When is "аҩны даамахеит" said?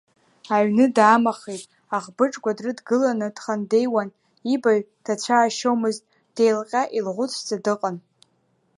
0.55-1.63